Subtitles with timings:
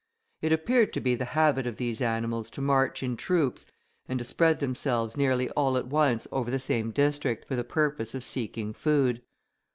[0.41, 3.67] It appeared to be the habit of these animals to march in troops,
[4.09, 8.15] and to spread themselves nearly all at once over the same district, for the purpose
[8.15, 9.21] of seeking food.